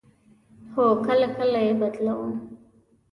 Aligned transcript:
هو، 0.73 0.85
کله 1.05 1.27
کله 1.37 1.59
یی 1.65 1.73
بدلوم 1.81 2.31